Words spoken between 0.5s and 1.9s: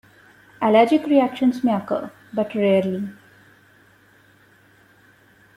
Allergic reactions may